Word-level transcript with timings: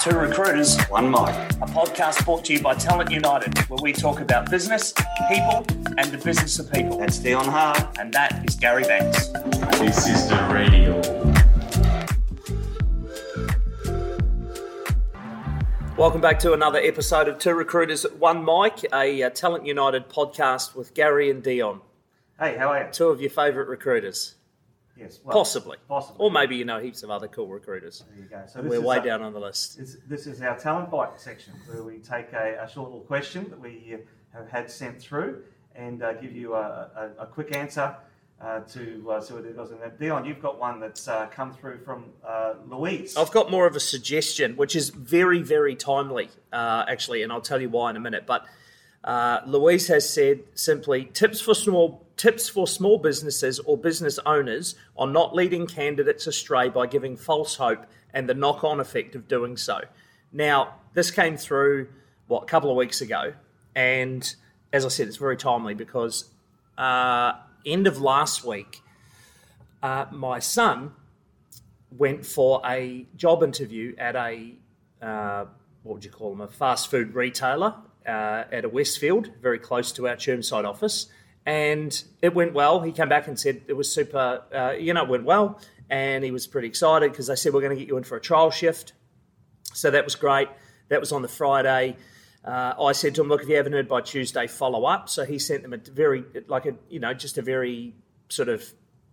Two 0.00 0.16
Recruiters, 0.16 0.80
One 0.84 1.10
Mic, 1.10 1.34
a 1.60 1.66
podcast 1.66 2.24
brought 2.24 2.44
to 2.44 2.52
you 2.52 2.62
by 2.62 2.74
Talent 2.74 3.10
United, 3.10 3.58
where 3.68 3.80
we 3.82 3.92
talk 3.92 4.20
about 4.20 4.48
business, 4.48 4.92
people, 5.28 5.66
and 5.96 6.12
the 6.12 6.20
business 6.24 6.60
of 6.60 6.72
people. 6.72 6.98
That's 6.98 7.18
Dion 7.18 7.44
Hart. 7.44 7.98
And 7.98 8.12
that 8.12 8.44
is 8.48 8.54
Gary 8.54 8.84
Banks. 8.84 9.26
This 9.80 10.06
is 10.06 10.28
the 10.28 10.36
radio. 10.54 11.00
Welcome 15.96 16.20
back 16.20 16.38
to 16.40 16.52
another 16.52 16.78
episode 16.78 17.26
of 17.26 17.40
Two 17.40 17.54
Recruiters, 17.54 18.04
One 18.20 18.44
Mic, 18.44 18.84
a 18.92 19.24
uh, 19.24 19.30
Talent 19.30 19.66
United 19.66 20.08
podcast 20.08 20.76
with 20.76 20.94
Gary 20.94 21.28
and 21.28 21.42
Dion. 21.42 21.80
Hey, 22.38 22.56
how 22.56 22.68
are 22.68 22.84
you? 22.84 22.92
Two 22.92 23.08
of 23.08 23.20
your 23.20 23.30
favourite 23.30 23.68
recruiters. 23.68 24.36
Yes, 24.98 25.20
well, 25.24 25.36
Possibly. 25.36 25.76
Possibly. 25.88 26.16
Or 26.18 26.30
maybe 26.30 26.56
you 26.56 26.64
know 26.64 26.80
heaps 26.80 27.02
of 27.02 27.10
other 27.10 27.28
cool 27.28 27.46
recruiters. 27.46 28.04
There 28.10 28.24
you 28.24 28.28
go. 28.28 28.42
So 28.46 28.62
We're 28.62 28.74
is 28.76 28.80
way 28.80 28.98
a- 28.98 29.02
down 29.02 29.22
on 29.22 29.32
the 29.32 29.40
list. 29.40 29.78
This, 29.78 29.96
this 30.08 30.26
is 30.26 30.42
our 30.42 30.58
talent 30.58 30.90
bite 30.90 31.20
section 31.20 31.54
where 31.66 31.82
we 31.82 31.98
take 31.98 32.32
a, 32.32 32.62
a 32.62 32.68
short 32.68 32.90
little 32.90 33.04
question 33.06 33.46
that 33.50 33.60
we 33.60 33.96
have 34.32 34.50
had 34.50 34.70
sent 34.70 35.00
through 35.00 35.42
and 35.74 36.02
uh, 36.02 36.14
give 36.14 36.34
you 36.34 36.54
a, 36.54 37.12
a, 37.18 37.22
a 37.22 37.26
quick 37.26 37.54
answer 37.54 37.94
uh, 38.40 38.60
to 38.60 39.10
uh, 39.10 39.20
see 39.20 39.34
what 39.34 39.44
it 39.44 39.56
was. 39.56 39.70
And 39.70 39.80
Dion, 39.98 40.24
you've 40.24 40.42
got 40.42 40.58
one 40.58 40.80
that's 40.80 41.08
uh, 41.08 41.26
come 41.26 41.52
through 41.52 41.78
from 41.78 42.06
uh, 42.26 42.54
Louise. 42.68 43.16
I've 43.16 43.30
got 43.30 43.50
more 43.50 43.66
of 43.66 43.76
a 43.76 43.80
suggestion, 43.80 44.56
which 44.56 44.76
is 44.76 44.90
very, 44.90 45.42
very 45.42 45.74
timely, 45.74 46.28
uh, 46.52 46.84
actually, 46.88 47.22
and 47.22 47.32
I'll 47.32 47.40
tell 47.40 47.60
you 47.60 47.68
why 47.68 47.90
in 47.90 47.96
a 47.96 48.00
minute. 48.00 48.26
But 48.26 48.46
uh, 49.04 49.40
Louise 49.46 49.88
has 49.88 50.08
said 50.08 50.40
simply 50.54 51.06
tips 51.06 51.40
for 51.40 51.54
small 51.54 52.04
tips 52.16 52.48
for 52.48 52.66
small 52.66 52.98
businesses 52.98 53.60
or 53.60 53.78
business 53.78 54.18
owners 54.26 54.74
on 54.96 55.12
not 55.12 55.34
leading 55.34 55.66
candidates 55.68 56.26
astray 56.26 56.68
by 56.68 56.84
giving 56.86 57.16
false 57.16 57.54
hope 57.54 57.86
and 58.12 58.28
the 58.28 58.34
knock-on 58.34 58.80
effect 58.80 59.14
of 59.14 59.28
doing 59.28 59.56
so. 59.56 59.80
Now, 60.32 60.74
this 60.94 61.12
came 61.12 61.36
through 61.36 61.88
what 62.26 62.42
a 62.42 62.46
couple 62.46 62.70
of 62.70 62.76
weeks 62.76 63.00
ago, 63.00 63.34
and 63.74 64.34
as 64.72 64.84
I 64.84 64.88
said, 64.88 65.06
it's 65.06 65.16
very 65.16 65.36
timely 65.36 65.74
because 65.74 66.24
uh, 66.76 67.34
end 67.64 67.86
of 67.86 68.00
last 68.00 68.44
week, 68.44 68.82
uh, 69.82 70.06
my 70.10 70.40
son 70.40 70.92
went 71.96 72.26
for 72.26 72.60
a 72.66 73.06
job 73.16 73.42
interview 73.42 73.94
at 73.96 74.16
a 74.16 74.54
uh, 75.00 75.44
what 75.84 75.94
would 75.94 76.04
you 76.04 76.10
call 76.10 76.30
them 76.30 76.40
a 76.40 76.48
fast 76.48 76.90
food 76.90 77.14
retailer 77.14 77.74
uh, 78.08 78.44
at 78.50 78.64
a 78.64 78.68
Westfield, 78.68 79.30
very 79.42 79.58
close 79.58 79.92
to 79.92 80.08
our 80.08 80.16
Chermside 80.16 80.64
office, 80.64 81.08
and 81.44 82.02
it 82.22 82.34
went 82.34 82.54
well. 82.54 82.80
He 82.80 82.92
came 82.92 83.08
back 83.08 83.28
and 83.28 83.38
said 83.38 83.62
it 83.68 83.74
was 83.74 83.92
super. 83.92 84.42
Uh, 84.52 84.72
you 84.78 84.94
know, 84.94 85.04
it 85.04 85.08
went 85.08 85.24
well, 85.24 85.60
and 85.90 86.24
he 86.24 86.30
was 86.30 86.46
pretty 86.46 86.68
excited 86.68 87.12
because 87.12 87.26
they 87.26 87.36
said 87.36 87.52
we're 87.52 87.60
going 87.60 87.76
to 87.76 87.78
get 87.78 87.88
you 87.88 87.96
in 87.96 88.04
for 88.04 88.16
a 88.16 88.20
trial 88.20 88.50
shift. 88.50 88.94
So 89.74 89.90
that 89.90 90.04
was 90.04 90.14
great. 90.14 90.48
That 90.88 91.00
was 91.00 91.12
on 91.12 91.22
the 91.22 91.28
Friday. 91.28 91.96
Uh, 92.44 92.74
I 92.80 92.92
said 92.92 93.14
to 93.16 93.20
him, 93.20 93.28
"Look, 93.28 93.42
if 93.42 93.48
you 93.48 93.56
haven't 93.56 93.72
heard 93.72 93.88
by 93.88 94.00
Tuesday, 94.00 94.46
follow 94.46 94.84
up." 94.84 95.08
So 95.08 95.24
he 95.24 95.38
sent 95.38 95.62
them 95.62 95.72
a 95.72 95.76
very, 95.76 96.24
like 96.46 96.66
a, 96.66 96.74
you 96.88 97.00
know, 97.00 97.12
just 97.12 97.36
a 97.36 97.42
very 97.42 97.94
sort 98.28 98.48
of 98.48 98.64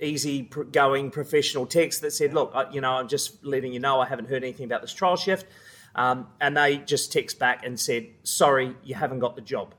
easy 0.00 0.42
going 0.72 1.10
professional 1.10 1.66
text 1.66 2.02
that 2.02 2.12
said, 2.12 2.34
"Look, 2.34 2.52
I, 2.54 2.70
you 2.70 2.80
know, 2.80 2.92
I'm 2.92 3.08
just 3.08 3.44
letting 3.44 3.72
you 3.72 3.80
know 3.80 4.00
I 4.00 4.06
haven't 4.06 4.28
heard 4.28 4.42
anything 4.42 4.66
about 4.66 4.82
this 4.82 4.92
trial 4.92 5.16
shift," 5.16 5.46
um, 5.94 6.26
and 6.40 6.56
they 6.56 6.78
just 6.78 7.12
text 7.12 7.38
back 7.38 7.64
and 7.66 7.78
said, 7.78 8.06
"Sorry, 8.22 8.74
you 8.82 8.94
haven't 8.94 9.18
got 9.20 9.36
the 9.36 9.42
job." 9.42 9.74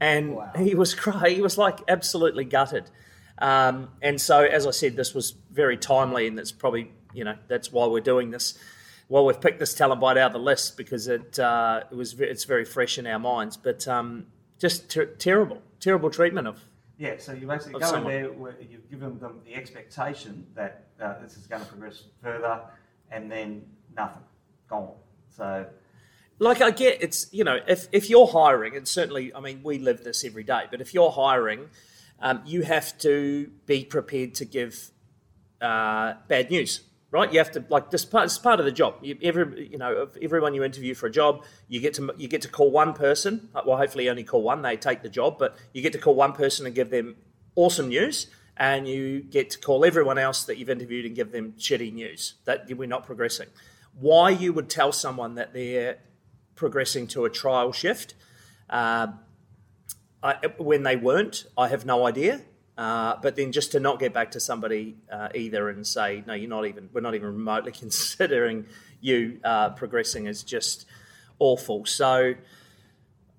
And 0.00 0.36
Wow. 0.36 0.52
he 0.56 0.74
was 0.74 0.94
crying. 1.04 1.36
He 1.36 1.42
was 1.42 1.58
like 1.58 1.78
absolutely 1.88 2.44
gutted. 2.44 2.90
Um, 3.38 3.90
and 4.02 4.20
so, 4.20 4.42
as 4.44 4.66
I 4.66 4.70
said, 4.72 4.96
this 4.96 5.14
was 5.14 5.34
very 5.52 5.76
timely, 5.76 6.26
and 6.26 6.36
that's 6.36 6.52
probably 6.52 6.92
you 7.14 7.24
know 7.24 7.36
that's 7.48 7.70
why 7.72 7.86
we're 7.86 8.00
doing 8.00 8.30
this. 8.30 8.58
Well, 9.08 9.24
we've 9.24 9.40
picked 9.40 9.58
this 9.58 9.72
talent 9.74 10.00
bite 10.00 10.18
out 10.18 10.28
of 10.28 10.32
the 10.34 10.38
list 10.38 10.76
because 10.76 11.08
it 11.08 11.38
uh, 11.38 11.82
it 11.90 11.94
was 11.94 12.18
it's 12.20 12.44
very 12.44 12.64
fresh 12.64 12.98
in 12.98 13.06
our 13.06 13.18
minds, 13.18 13.56
but 13.56 13.86
um, 13.88 14.26
just 14.58 14.90
ter- 14.90 15.06
terrible, 15.06 15.62
terrible 15.80 16.10
treatment 16.10 16.46
of 16.48 16.60
Yeah, 16.98 17.14
so 17.18 17.32
you 17.32 17.46
basically 17.46 17.80
go 17.80 17.86
someone. 17.86 18.12
in 18.12 18.22
there, 18.22 18.32
where 18.32 18.56
you've 18.60 18.90
given 18.90 19.18
them 19.18 19.40
the 19.46 19.54
expectation 19.54 20.46
that 20.56 20.88
uh, 21.00 21.14
this 21.22 21.36
is 21.36 21.46
going 21.46 21.62
to 21.62 21.68
progress 21.68 22.02
further, 22.22 22.60
and 23.10 23.30
then 23.32 23.64
nothing, 23.96 24.22
gone. 24.68 24.90
So 25.36 25.66
like 26.38 26.60
I 26.60 26.70
get 26.70 27.02
it's 27.02 27.26
you 27.32 27.44
know 27.44 27.58
if 27.66 27.88
if 27.92 28.08
you're 28.10 28.26
hiring 28.26 28.76
and 28.76 28.86
certainly 28.86 29.34
I 29.34 29.40
mean 29.40 29.60
we 29.62 29.78
live 29.78 30.04
this 30.04 30.24
every 30.24 30.44
day, 30.44 30.64
but 30.70 30.80
if 30.80 30.94
you're 30.94 31.10
hiring, 31.10 31.68
um, 32.20 32.42
you 32.46 32.62
have 32.62 32.96
to 32.98 33.50
be 33.66 33.84
prepared 33.84 34.34
to 34.36 34.44
give 34.44 34.90
uh, 35.60 36.14
bad 36.28 36.50
news, 36.50 36.82
right? 37.10 37.32
You 37.32 37.38
have 37.38 37.50
to 37.52 37.64
like 37.68 37.90
this 37.90 38.04
part. 38.04 38.26
It's 38.26 38.38
part 38.38 38.60
of 38.60 38.66
the 38.66 38.72
job. 38.72 38.94
You, 39.02 39.18
every 39.22 39.68
you 39.70 39.78
know 39.78 40.08
everyone 40.22 40.54
you 40.54 40.64
interview 40.64 40.94
for 40.94 41.06
a 41.06 41.10
job, 41.10 41.44
you 41.68 41.80
get 41.80 41.94
to 41.94 42.14
you 42.16 42.28
get 42.28 42.42
to 42.42 42.48
call 42.48 42.70
one 42.70 42.92
person. 42.92 43.48
uh, 43.54 43.62
Well, 43.66 43.76
hopefully 43.76 44.04
you 44.04 44.10
only 44.10 44.24
call 44.24 44.42
one. 44.42 44.62
They 44.62 44.76
take 44.76 45.02
the 45.02 45.08
job, 45.08 45.38
but 45.38 45.56
you 45.72 45.82
get 45.82 45.92
to 45.92 45.98
call 45.98 46.14
one 46.14 46.32
person 46.32 46.66
and 46.66 46.74
give 46.74 46.90
them 46.90 47.16
awesome 47.56 47.88
news. 47.88 48.28
And 48.60 48.88
you 48.88 49.20
get 49.20 49.50
to 49.50 49.58
call 49.60 49.84
everyone 49.84 50.18
else 50.18 50.42
that 50.46 50.58
you've 50.58 50.68
interviewed 50.68 51.06
and 51.06 51.14
give 51.14 51.30
them 51.30 51.52
shitty 51.58 51.92
news 51.92 52.34
that 52.44 52.66
we're 52.76 52.88
not 52.88 53.06
progressing. 53.06 53.46
Why 54.00 54.30
you 54.30 54.52
would 54.52 54.68
tell 54.68 54.92
someone 54.92 55.34
that 55.36 55.52
they're 55.52 55.98
progressing 56.54 57.06
to 57.08 57.24
a 57.24 57.30
trial 57.30 57.72
shift 57.72 58.14
uh, 58.68 59.08
I, 60.22 60.34
when 60.58 60.82
they 60.82 60.96
weren't, 60.96 61.46
I 61.56 61.68
have 61.68 61.86
no 61.86 62.06
idea. 62.06 62.42
Uh, 62.76 63.16
but 63.20 63.34
then 63.34 63.50
just 63.50 63.72
to 63.72 63.80
not 63.80 63.98
get 63.98 64.12
back 64.12 64.30
to 64.32 64.40
somebody 64.40 64.96
uh, 65.10 65.28
either 65.34 65.68
and 65.68 65.84
say, 65.84 66.22
no, 66.26 66.34
you're 66.34 66.48
not 66.48 66.64
even, 66.64 66.88
we're 66.92 67.00
not 67.00 67.14
even 67.14 67.32
remotely 67.32 67.72
considering 67.78 68.66
you 69.00 69.40
uh, 69.42 69.70
progressing 69.70 70.26
is 70.26 70.42
just 70.42 70.86
awful. 71.38 71.84
So, 71.86 72.34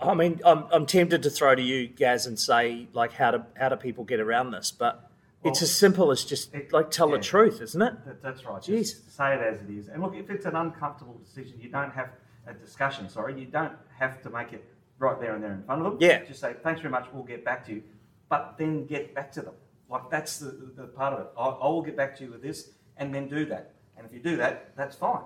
I 0.00 0.14
mean, 0.14 0.40
I'm, 0.44 0.64
I'm 0.72 0.86
tempted 0.86 1.22
to 1.22 1.30
throw 1.30 1.54
to 1.54 1.62
you, 1.62 1.88
Gaz, 1.88 2.26
and 2.26 2.38
say, 2.38 2.88
like, 2.92 3.12
how 3.12 3.30
do, 3.30 3.44
how 3.56 3.68
do 3.68 3.76
people 3.76 4.04
get 4.04 4.18
around 4.18 4.50
this? 4.52 4.72
But 4.72 5.07
it's 5.44 5.62
as 5.62 5.74
simple 5.74 6.10
as 6.10 6.24
just, 6.24 6.54
it- 6.54 6.72
like, 6.72 6.90
tell 6.90 7.10
yeah. 7.10 7.16
the 7.16 7.22
truth, 7.22 7.60
isn't 7.62 7.80
it? 7.80 7.94
That, 8.04 8.22
that's 8.22 8.44
right. 8.44 8.60
Jeez. 8.60 8.80
Just 8.80 9.16
say 9.16 9.34
it 9.34 9.40
as 9.40 9.60
it 9.62 9.70
is. 9.70 9.88
And 9.88 10.02
look, 10.02 10.14
if 10.14 10.30
it's 10.30 10.46
an 10.46 10.56
uncomfortable 10.56 11.18
decision, 11.24 11.60
you 11.60 11.70
don't 11.70 11.92
have 11.92 12.10
a 12.46 12.54
discussion. 12.54 13.08
Sorry, 13.08 13.38
you 13.38 13.46
don't 13.46 13.72
have 13.98 14.22
to 14.22 14.30
make 14.30 14.52
it 14.52 14.64
right 14.98 15.20
there 15.20 15.34
and 15.34 15.42
there 15.42 15.52
in 15.52 15.62
front 15.62 15.84
of 15.84 15.92
them. 15.92 15.98
Yeah. 16.00 16.24
Just 16.24 16.40
say 16.40 16.54
thanks 16.62 16.80
very 16.80 16.90
much. 16.90 17.06
We'll 17.12 17.22
get 17.22 17.44
back 17.44 17.64
to 17.66 17.72
you, 17.74 17.82
but 18.28 18.56
then 18.58 18.86
get 18.86 19.14
back 19.14 19.30
to 19.32 19.42
them. 19.42 19.54
Like 19.88 20.10
that's 20.10 20.38
the, 20.38 20.72
the 20.76 20.84
part 20.84 21.14
of 21.14 21.20
it. 21.20 21.26
I, 21.38 21.44
I 21.46 21.68
will 21.68 21.82
get 21.82 21.96
back 21.96 22.16
to 22.18 22.24
you 22.24 22.30
with 22.30 22.42
this, 22.42 22.70
and 22.96 23.14
then 23.14 23.28
do 23.28 23.44
that. 23.46 23.74
And 23.96 24.06
if 24.06 24.12
you 24.12 24.20
do 24.20 24.36
that, 24.36 24.76
that's 24.76 24.96
fine. 24.96 25.22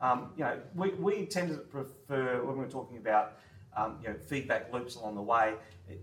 Um, 0.00 0.30
you 0.36 0.44
know, 0.44 0.58
we, 0.74 0.90
we 0.90 1.26
tend 1.26 1.50
to 1.50 1.56
prefer 1.56 2.42
when 2.44 2.56
we're 2.56 2.68
talking 2.68 2.96
about 2.96 3.32
um, 3.78 3.98
you 4.02 4.08
know 4.08 4.16
feedback 4.26 4.72
loops 4.72 4.96
along 4.96 5.14
the 5.14 5.22
way 5.22 5.54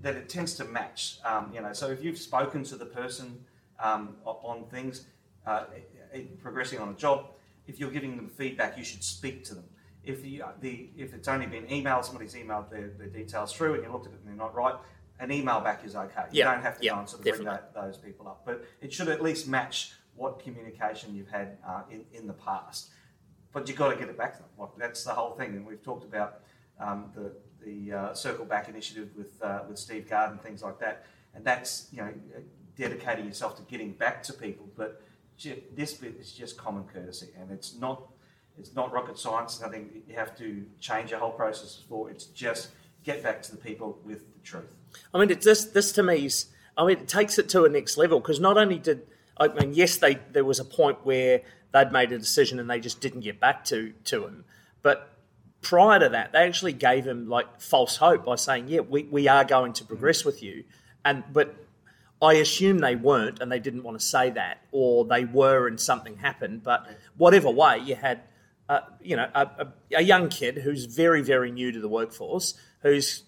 that 0.01 0.15
it 0.15 0.29
tends 0.29 0.55
to 0.55 0.65
match. 0.65 1.19
Um, 1.23 1.51
you 1.53 1.61
know, 1.61 1.73
so 1.73 1.89
if 1.91 2.03
you've 2.03 2.17
spoken 2.17 2.63
to 2.65 2.75
the 2.75 2.85
person 2.85 3.43
um, 3.79 4.15
on 4.25 4.65
things, 4.65 5.05
uh, 5.45 5.65
progressing 6.41 6.79
on 6.79 6.89
a 6.89 6.93
job, 6.93 7.27
if 7.67 7.79
you're 7.79 7.91
giving 7.91 8.15
them 8.15 8.29
feedback, 8.29 8.77
you 8.77 8.83
should 8.83 9.03
speak 9.03 9.43
to 9.45 9.55
them. 9.55 9.65
If 10.03 10.25
you, 10.25 10.43
the 10.61 10.89
if 10.97 11.13
it's 11.13 11.27
only 11.27 11.47
been 11.47 11.65
emailed, 11.65 12.05
somebody's 12.05 12.35
emailed 12.35 12.69
their, 12.69 12.89
their 12.97 13.07
details 13.07 13.53
through, 13.53 13.75
and 13.75 13.83
you 13.83 13.91
looked 13.91 14.05
at 14.07 14.13
it 14.13 14.19
and 14.19 14.27
they're 14.27 14.35
not 14.45 14.53
right, 14.55 14.75
an 15.19 15.31
email 15.31 15.59
back 15.61 15.83
is 15.83 15.95
okay. 15.95 16.25
You 16.31 16.39
Yeah, 16.39 16.53
don't 16.53 16.61
have 16.61 16.77
to 16.77 16.83
yeah, 16.85 16.93
go 16.93 16.99
and 16.99 17.09
sort 17.09 17.21
of 17.21 17.33
bring 17.33 17.43
that, 17.45 17.73
those 17.73 17.97
people 17.97 18.27
up, 18.27 18.43
but 18.45 18.65
it 18.81 18.93
should 18.93 19.09
at 19.09 19.21
least 19.21 19.47
match 19.47 19.93
what 20.15 20.39
communication 20.39 21.15
you've 21.15 21.29
had 21.29 21.57
uh, 21.67 21.83
in 21.89 22.05
in 22.13 22.27
the 22.27 22.33
past. 22.33 22.89
But 23.51 23.67
you've 23.67 23.77
got 23.77 23.89
to 23.91 23.95
get 23.95 24.09
it 24.09 24.17
back 24.17 24.33
to 24.35 24.39
them. 24.39 24.49
Like 24.59 24.69
that's 24.77 25.03
the 25.03 25.11
whole 25.13 25.31
thing, 25.35 25.49
and 25.55 25.65
we've 25.65 25.83
talked 25.83 26.03
about 26.05 26.41
um, 26.79 27.11
the 27.15 27.31
the 27.65 27.93
uh, 27.93 28.13
Circle 28.13 28.45
Back 28.45 28.69
initiative 28.69 29.09
with 29.17 29.41
uh, 29.41 29.61
with 29.67 29.77
Steve 29.77 30.09
Garden, 30.09 30.37
things 30.37 30.63
like 30.63 30.79
that, 30.79 31.05
and 31.33 31.43
that's 31.43 31.87
you 31.91 32.01
know 32.01 32.13
dedicating 32.77 33.25
yourself 33.25 33.55
to 33.57 33.63
getting 33.63 33.91
back 33.91 34.23
to 34.23 34.33
people. 34.33 34.67
But 34.75 35.01
this 35.75 35.93
bit 35.93 36.15
is 36.19 36.31
just 36.31 36.57
common 36.57 36.83
courtesy, 36.85 37.29
and 37.39 37.51
it's 37.51 37.75
not 37.75 38.03
it's 38.57 38.75
not 38.75 38.93
rocket 38.93 39.17
science. 39.17 39.59
Nothing 39.61 39.89
you 40.07 40.15
have 40.15 40.37
to 40.37 40.65
change 40.79 41.11
your 41.11 41.19
whole 41.19 41.31
process 41.31 41.81
for. 41.89 42.09
It's 42.09 42.25
just 42.25 42.69
get 43.03 43.21
back 43.21 43.41
to 43.43 43.51
the 43.51 43.57
people 43.57 43.99
with 44.03 44.33
the 44.33 44.39
truth. 44.39 44.75
I 45.13 45.19
mean, 45.19 45.37
this 45.41 45.65
this 45.65 45.91
to 45.93 46.03
me 46.03 46.25
is. 46.25 46.47
I 46.77 46.85
mean, 46.85 46.97
it 46.97 47.07
takes 47.07 47.39
it 47.39 47.47
to 47.49 47.63
a 47.63 47.69
next 47.69 47.95
level 47.95 48.19
because 48.19 48.41
not 48.41 48.57
only 48.57 48.77
did 48.77 49.07
I 49.37 49.47
mean, 49.49 49.73
yes, 49.73 49.97
they 49.97 50.19
there 50.31 50.45
was 50.45 50.59
a 50.59 50.65
point 50.65 50.99
where 51.03 51.41
they'd 51.71 51.91
made 51.91 52.11
a 52.11 52.17
decision 52.17 52.59
and 52.59 52.69
they 52.69 52.79
just 52.79 53.01
didn't 53.01 53.21
get 53.21 53.39
back 53.39 53.65
to 53.65 53.93
to 54.05 54.25
him, 54.25 54.45
but 54.81 55.14
prior 55.65 55.99
to 55.99 56.09
that, 56.09 56.31
they 56.31 56.43
actually 56.43 56.73
gave 56.73 57.05
him 57.05 57.27
like 57.27 57.59
false 57.59 57.97
hope 57.97 58.23
by 58.23 58.35
saying, 58.35 58.67
"Yeah, 58.67 58.81
we, 58.81 59.03
we 59.03 59.27
are 59.27 59.43
going 59.43 59.73
to 59.73 59.83
progress 59.83 60.23
with 60.23 60.43
you," 60.43 60.63
and 61.03 61.23
but 61.33 61.55
I 62.21 62.33
assume 62.33 62.77
they 62.79 62.95
weren't 62.95 63.39
and 63.41 63.51
they 63.51 63.59
didn't 63.59 63.81
want 63.81 63.99
to 63.99 64.05
say 64.05 64.29
that, 64.29 64.59
or 64.71 65.05
they 65.05 65.25
were 65.25 65.67
and 65.67 65.79
something 65.79 66.17
happened. 66.17 66.61
But 66.63 66.87
whatever 67.17 67.49
way, 67.49 67.79
you 67.79 67.95
had, 67.95 68.21
uh, 68.69 68.81
you 69.01 69.15
know, 69.15 69.27
a, 69.33 69.41
a, 69.41 69.73
a 69.97 70.01
young 70.01 70.29
kid 70.29 70.59
who's 70.59 70.85
very, 70.85 71.23
very 71.23 71.51
new 71.51 71.71
to 71.71 71.79
the 71.79 71.89
workforce, 71.89 72.53
who's 72.81 73.23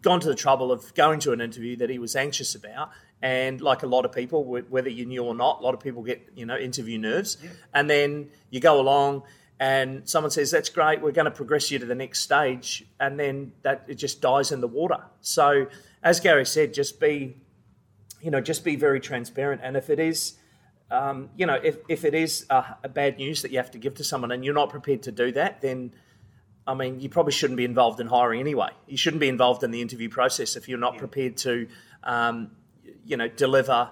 gone 0.00 0.20
to 0.20 0.28
the 0.28 0.34
trouble 0.34 0.70
of 0.70 0.94
going 0.94 1.18
to 1.20 1.32
an 1.32 1.40
interview 1.40 1.76
that 1.76 1.90
he 1.90 1.98
was 1.98 2.14
anxious 2.14 2.54
about. 2.54 2.90
And 3.20 3.60
like 3.60 3.82
a 3.82 3.86
lot 3.86 4.04
of 4.04 4.12
people, 4.12 4.44
whether 4.44 4.88
you 4.88 5.04
knew 5.04 5.24
or 5.24 5.34
not, 5.34 5.60
a 5.60 5.62
lot 5.62 5.74
of 5.74 5.80
people 5.80 6.02
get, 6.02 6.30
you 6.34 6.46
know, 6.46 6.56
interview 6.56 6.98
nerves. 6.98 7.36
And 7.74 7.90
then 7.90 8.30
you 8.48 8.60
go 8.60 8.80
along 8.80 9.24
and 9.60 10.08
someone 10.08 10.30
says 10.30 10.50
that's 10.50 10.68
great 10.70 11.00
we're 11.00 11.12
going 11.12 11.26
to 11.26 11.30
progress 11.30 11.70
you 11.70 11.78
to 11.78 11.86
the 11.86 11.94
next 11.94 12.20
stage 12.20 12.84
and 12.98 13.20
then 13.20 13.52
that 13.62 13.84
it 13.86 13.94
just 13.94 14.20
dies 14.20 14.50
in 14.50 14.60
the 14.60 14.68
water 14.68 14.98
so 15.20 15.66
as 16.02 16.18
gary 16.18 16.44
said 16.44 16.74
just 16.74 16.98
be 16.98 17.36
you 18.20 18.30
know 18.30 18.40
just 18.40 18.64
be 18.64 18.74
very 18.74 18.98
transparent 18.98 19.60
and 19.62 19.76
if 19.76 19.90
it 19.90 20.00
is 20.00 20.34
um, 20.90 21.30
you 21.36 21.46
know 21.46 21.60
if, 21.62 21.76
if 21.88 22.04
it 22.04 22.14
is 22.14 22.46
a, 22.50 22.76
a 22.82 22.88
bad 22.88 23.16
news 23.18 23.42
that 23.42 23.52
you 23.52 23.58
have 23.58 23.70
to 23.70 23.78
give 23.78 23.94
to 23.94 24.02
someone 24.02 24.32
and 24.32 24.44
you're 24.44 24.54
not 24.54 24.70
prepared 24.70 25.02
to 25.02 25.12
do 25.12 25.30
that 25.30 25.60
then 25.60 25.92
I 26.66 26.74
mean, 26.74 27.00
you 27.00 27.08
probably 27.08 27.32
shouldn't 27.32 27.56
be 27.56 27.64
involved 27.64 27.98
in 27.98 28.06
hiring 28.06 28.38
anyway. 28.38 28.70
You 28.86 28.96
shouldn't 28.96 29.20
be 29.20 29.28
involved 29.28 29.64
in 29.64 29.72
the 29.72 29.80
interview 29.80 30.08
process 30.08 30.54
if 30.54 30.68
you're 30.68 30.78
not 30.78 30.94
yeah. 30.94 30.98
prepared 31.00 31.36
to, 31.38 31.66
um, 32.04 32.52
you 33.04 33.16
know, 33.16 33.26
deliver 33.26 33.90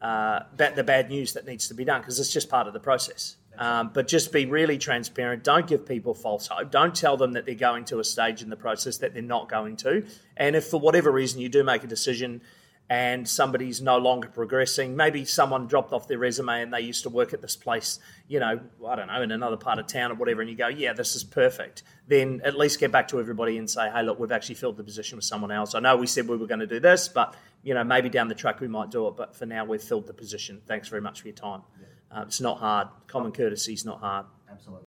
uh, 0.00 0.40
the 0.56 0.84
bad 0.84 1.08
news 1.08 1.32
that 1.32 1.44
needs 1.44 1.68
to 1.68 1.74
be 1.74 1.84
done 1.84 2.00
because 2.00 2.20
it's 2.20 2.32
just 2.32 2.48
part 2.48 2.68
of 2.68 2.72
the 2.72 2.78
process. 2.78 3.36
Um, 3.58 3.90
but 3.92 4.08
just 4.08 4.32
be 4.32 4.46
really 4.46 4.78
transparent. 4.78 5.44
Don't 5.44 5.66
give 5.66 5.86
people 5.86 6.14
false 6.14 6.46
hope. 6.46 6.70
Don't 6.70 6.94
tell 6.94 7.16
them 7.16 7.32
that 7.32 7.44
they're 7.44 7.54
going 7.54 7.84
to 7.86 7.98
a 7.98 8.04
stage 8.04 8.42
in 8.42 8.48
the 8.48 8.56
process 8.56 8.98
that 8.98 9.12
they're 9.12 9.22
not 9.22 9.50
going 9.50 9.76
to. 9.78 10.06
And 10.36 10.56
if 10.56 10.66
for 10.66 10.80
whatever 10.80 11.10
reason 11.10 11.40
you 11.40 11.50
do 11.50 11.62
make 11.62 11.84
a 11.84 11.86
decision 11.86 12.40
and 12.88 13.28
somebody's 13.28 13.80
no 13.80 13.98
longer 13.98 14.28
progressing, 14.28 14.96
maybe 14.96 15.24
someone 15.24 15.66
dropped 15.66 15.92
off 15.92 16.08
their 16.08 16.18
resume 16.18 16.62
and 16.62 16.72
they 16.72 16.80
used 16.80 17.02
to 17.04 17.10
work 17.10 17.32
at 17.32 17.42
this 17.42 17.54
place, 17.54 18.00
you 18.28 18.40
know, 18.40 18.60
I 18.88 18.96
don't 18.96 19.08
know, 19.08 19.22
in 19.22 19.30
another 19.30 19.56
part 19.56 19.78
of 19.78 19.86
town 19.86 20.10
or 20.10 20.14
whatever, 20.14 20.40
and 20.40 20.50
you 20.50 20.56
go, 20.56 20.68
yeah, 20.68 20.92
this 20.92 21.14
is 21.14 21.22
perfect. 21.22 21.82
Then 22.08 22.40
at 22.44 22.58
least 22.58 22.80
get 22.80 22.90
back 22.90 23.08
to 23.08 23.20
everybody 23.20 23.58
and 23.58 23.70
say, 23.70 23.90
hey, 23.90 24.02
look, 24.02 24.18
we've 24.18 24.32
actually 24.32 24.56
filled 24.56 24.76
the 24.76 24.82
position 24.82 25.16
with 25.16 25.24
someone 25.24 25.52
else. 25.52 25.74
I 25.74 25.80
know 25.80 25.96
we 25.96 26.08
said 26.08 26.26
we 26.26 26.36
were 26.36 26.48
going 26.48 26.60
to 26.60 26.66
do 26.66 26.80
this, 26.80 27.08
but 27.08 27.36
you 27.62 27.74
know, 27.74 27.84
maybe 27.84 28.08
down 28.08 28.28
the 28.28 28.34
track 28.34 28.60
we 28.60 28.68
might 28.68 28.90
do 28.90 29.06
it. 29.06 29.16
But 29.16 29.36
for 29.36 29.46
now, 29.46 29.64
we've 29.64 29.82
filled 29.82 30.06
the 30.06 30.14
position. 30.14 30.62
Thanks 30.66 30.88
very 30.88 31.02
much 31.02 31.20
for 31.20 31.28
your 31.28 31.36
time. 31.36 31.62
Yeah. 31.78 31.86
Uh, 32.10 32.22
it's 32.26 32.40
not 32.40 32.58
hard. 32.58 32.88
Common 33.06 33.32
courtesy 33.32 33.72
is 33.72 33.84
not 33.84 34.00
hard. 34.00 34.26
Absolutely. 34.50 34.86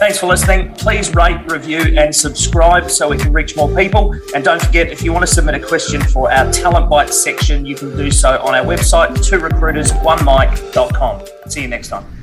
Thanks 0.00 0.18
for 0.18 0.26
listening. 0.26 0.72
Please 0.74 1.14
rate, 1.14 1.40
review, 1.46 1.96
and 1.96 2.14
subscribe 2.14 2.90
so 2.90 3.08
we 3.08 3.18
can 3.18 3.32
reach 3.32 3.54
more 3.54 3.72
people. 3.76 4.12
And 4.34 4.42
don't 4.42 4.60
forget, 4.60 4.88
if 4.88 5.02
you 5.02 5.12
want 5.12 5.26
to 5.26 5.32
submit 5.32 5.54
a 5.54 5.60
question 5.60 6.00
for 6.00 6.32
our 6.32 6.50
Talent 6.50 6.88
Bites 6.88 7.22
section, 7.22 7.66
you 7.66 7.76
can 7.76 7.96
do 7.96 8.10
so 8.10 8.40
on 8.40 8.54
our 8.54 8.64
website, 8.64 9.24
two 9.24 9.38
recruiters, 9.38 9.92
one 9.96 10.24
mic.com. 10.24 11.22
See 11.48 11.62
you 11.62 11.68
next 11.68 11.88
time. 11.88 12.19